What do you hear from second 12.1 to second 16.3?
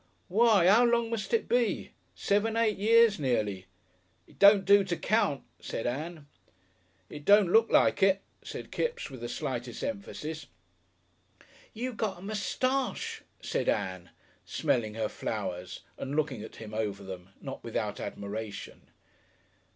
a moustache," said Ann, smelling her flowers and